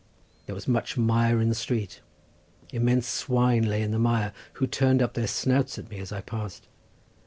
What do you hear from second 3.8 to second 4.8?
in the mire, who